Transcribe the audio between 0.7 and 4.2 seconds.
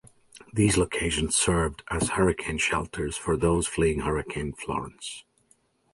locations served as hurricane shelters for those fleeing